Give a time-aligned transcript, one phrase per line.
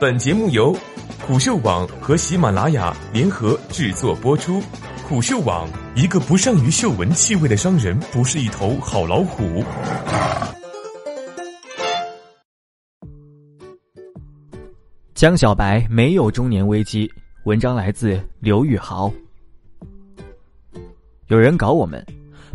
[0.00, 0.72] 本节目由
[1.26, 4.62] 虎嗅网和喜马拉雅联合制作播出。
[5.08, 9.64] 虎嗅网：一个不善于嗅闻气味的商人，不是一头好老虎。
[15.14, 17.10] 江小白没有中年危机。
[17.44, 19.12] 文章来自刘宇豪。
[21.26, 22.06] 有人搞我们。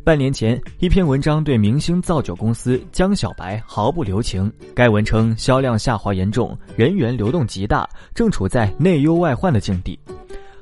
[0.04, 4.52] 半年前，一篇文章对明星造酒公司江小白毫不留情。
[4.76, 9.98] 该文称销量下滑严重，人员流动极大，正处在内忧外患的境地。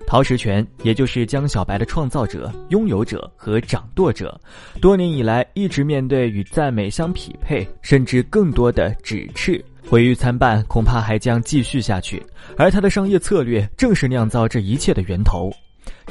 [0.05, 4.39] 陶石泉，也就是江小白的创造者、拥有者和掌舵者，
[4.79, 12.21] 多年以来一直面对与赞美相匹配，甚至更多的指斥，毁誉参半，恐怕还将继续下去。
[12.57, 15.51] 而他的商业策略正是酿造这一切的源头。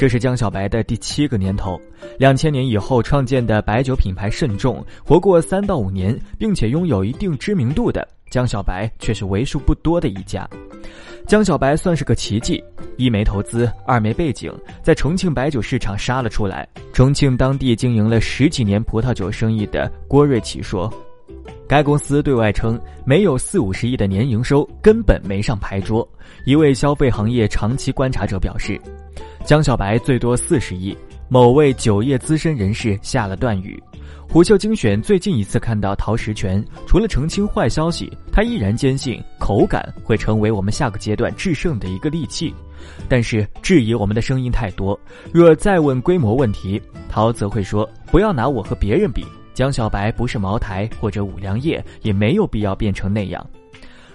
[0.00, 1.78] 这是江小白的第七个年头，
[2.18, 10.48] 两千年以后创建的白酒品牌慎重，活过三到五年，并且拥有一定知名度的江小白却是为数不多的一家。
[11.26, 12.64] 江小白算是个奇迹，
[12.96, 14.50] 一没投资，二没背景，
[14.82, 16.66] 在重庆白酒市场杀了出来。
[16.94, 20.90] 重庆当地经营了十几年葡萄酒生意的郭瑞奇说，
[21.68, 26.08] 该公司对外称没有四五十亿的年营收，根本没上牌桌。
[26.46, 28.80] 一位消费行业长期观察者表示。
[29.44, 30.96] 江小白最多四十亿，
[31.28, 33.82] 某位酒业资深人士下了断语。
[34.28, 42.54] 虎嗅精选最近一次看到陶石泉，除了澄清坏消息，他依然坚信口感会成为我们下个阶段制胜的一个利器。
[43.08, 44.98] 但是质疑我们的声音太多，
[45.32, 49.24] 若再问规模问题，陶则会说不要拿我和别人比。
[49.52, 53.44] 江小白不是茅台或者五粮液，也没有必要变成那样。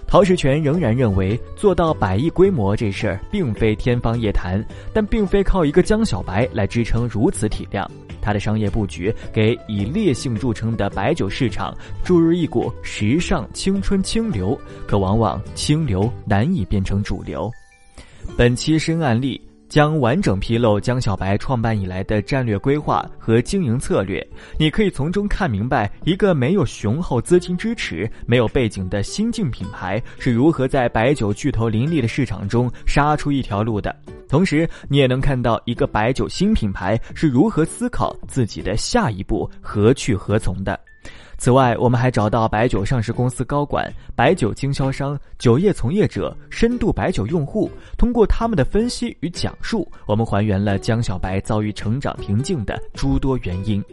[0.06, 7.90] 陶石泉仍然认为做到百亿规模这事儿并非天方夜谭，但并非靠一个江小白来支撑如此体量。
[8.22, 17.50] 他的商业布局给以烈性著称的白酒市场注入一股时尚、青春、清流，可往往清流难以变成主流。
[18.36, 19.40] 本期深案例。
[19.76, 24.26] 将完整披露江小白创办以来的战略规划和经营策略，
[24.58, 33.94] 你可以从中看明白一个没有雄厚资金支持、没有背景的新晋品牌是如何在白酒巨头林立的市场中杀出一条路的。
[34.30, 40.80] 同时，你也能看到一个白酒新品牌是如何思考自己的下一步何去何从的。
[41.38, 53.84] 此外，我们还找到白酒上市公司高管、白酒经销商、酒业从业者、深度白酒用户，通过他们的分析与讲述，我们还原了江小白遭遇成长瓶颈的诸多原因。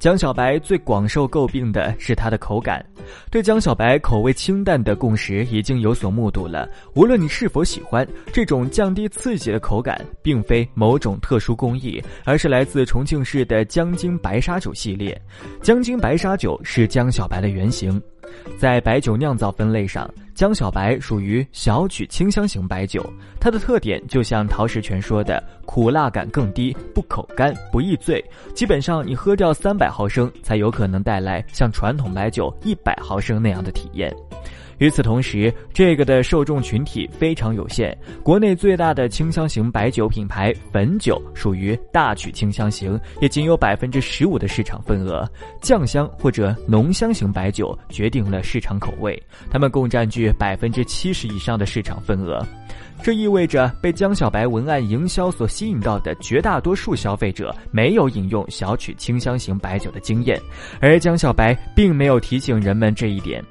[0.00, 2.82] 江小白最广受诟病的是它的口感。
[3.30, 6.66] 对江小白口味清淡的共识已经有所目睹了。
[6.94, 15.20] 无论你是否喜欢这种降低刺激的口感，并非某种特殊工艺，而是来自重庆市的江津白沙酒系列。
[15.60, 18.00] 江津白沙酒是江小白的原型。
[18.56, 20.08] 在白酒酿造分类上，
[20.40, 23.04] 江小白属于小曲清香型白酒。
[23.38, 28.24] 它的特点就像陶石泉说的，苦辣感更低，不口干，不易醉。
[28.54, 34.10] 基本上你喝掉三百毫升，才有可能带来像传统白酒一百毫升那样的体验。
[34.80, 37.96] 与此同时，这个的受众群体非常有限。
[38.22, 45.30] 国内最大的清香型白酒品牌汾酒属于大曲清香型，也仅有百分之十五的市场份额。
[45.60, 52.42] 酱香或者浓香型白酒决定了市场口味，它们共占据百分之七十以上的市场份额。
[53.02, 60.40] 这意味着被江小白文案营销所吸引到的绝大多数消费者没有饮用小曲清香型白酒的经验，
[60.80, 63.44] 而江小白并没有提醒人们这一点。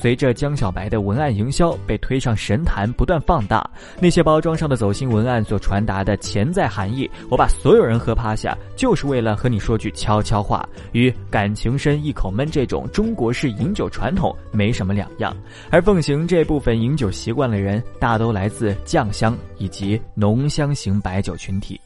[0.00, 3.68] 随着江小白的文案营销被推上神坛，不断放大，
[4.00, 15.36] 那些包装上的走心文案所传达的潜在含义，我把所有人喝趴下，就是为了和你说句悄悄话，与感情深一口闷这种中国式饮酒传统没什么两样。
[15.70, 21.78] 而奉行这部分饮酒习惯的人，大都来自酱香以及浓香型白酒群体。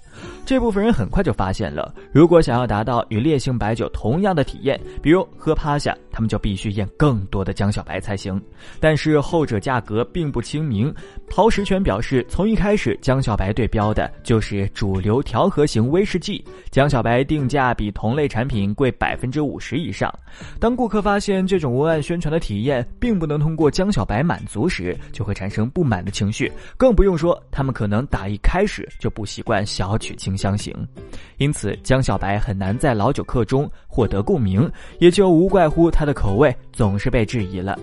[0.45, 8.41] 这部分人很快就发现了，如果想要达到与烈性白酒同样的体验，比如喝趴下，他们就必须验更多的江小白才行。
[8.79, 10.93] 但是后者价格并不亲民。
[11.29, 20.13] 陶石泉表示，从一开始，江小白对标的就是主流调和型威士忌，江小白定价比同类产品贵百分之五十以上。
[20.61, 30.75] 当顾客发现这种文案宣传的体验并不能通过江小白满足时，就会产生不满的情绪，更不用说他们可能打一开始就不习惯小取清香型，
[31.39, 37.79] 因此江小白很难在老酒客中获得共鸣，也就无怪乎他的口味总是被质疑了。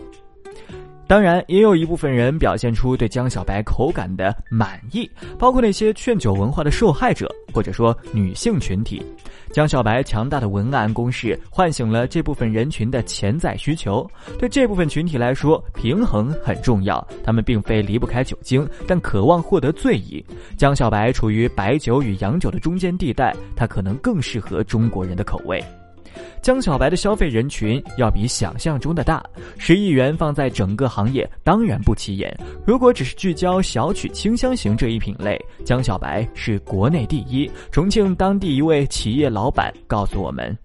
[1.11, 9.05] 当然，也有一部分人表现出对江小白口感的满意，包括那些劝酒文化的受害者，或者说女性群体。
[9.51, 14.09] 江小白强大的文案攻势唤醒了这部分人群的潜在需求。
[14.39, 17.05] 对这部分群体来说，平衡很重要。
[17.25, 20.25] 他们并非离不开酒精，但渴望获得醉意。
[20.55, 25.61] 江小白处于白酒与洋酒的中间地带，它可能更适合中国人的口味。
[26.41, 29.23] 江小白的消费人群要比想象中的大，
[29.57, 32.35] 十亿元放在整个行业当然不起眼。
[32.65, 37.50] 如果只是聚焦小曲清香型这一品类，江小白是国内第一。
[37.71, 40.57] 重庆当地一位企业老板告诉我们：“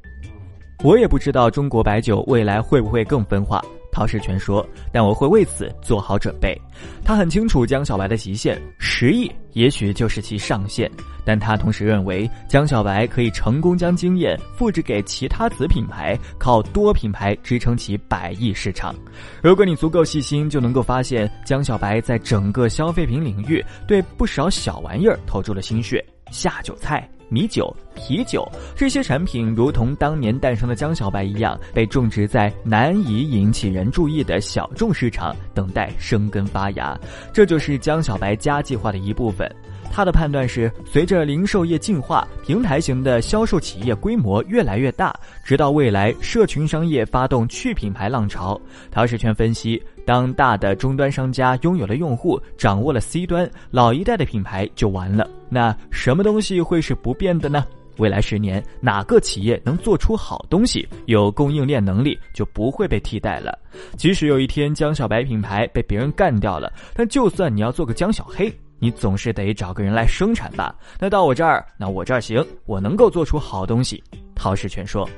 [0.82, 3.62] 我也不知道中国白酒未来会不会更分化。”
[3.96, 6.54] 陶世全说：“但我会为此做好准备。”
[7.02, 10.90] 他很清楚江小白的极限，十亿也许就是其上限。
[11.24, 18.94] 但他同时认为，江小白可以成功将经验复制给其他子品牌，靠多品牌支撑起百亿市场。
[19.42, 27.08] 如果你足够细心，就能够发现江小白在整个消费品领域对不少小玩意儿投注了心血，下酒菜。
[27.28, 36.98] 米酒、啤酒这些产品，如同当年诞生的江小白一样，被种植在难以引起人注意的小众市场，等待生根发芽。
[37.32, 39.50] 这就是江小白家计划的一部分。
[39.90, 48.60] 他的判断是，随着零售业进化，平台型的销售企业规模越来越大，直到未来社群商业发动去品牌浪潮。
[48.90, 55.26] 陶世全分析，当大的终端商家拥有了用户，掌握了 C 端，老一代的品牌就完了。
[55.48, 57.64] 那什么东西会是不变的呢？
[57.96, 63.58] 未来十年，哪个企业能做出好东西，有供应链能力，就不会被替代了。
[63.96, 68.52] 即使有一天江小白品牌被别人干掉了，但就算你要做个江小黑。
[68.78, 70.74] 你总是得找个人来生产吧？
[70.98, 74.02] 那到我这儿，那我这儿行，我能够做出好东西。
[74.34, 75.08] 陶世全说。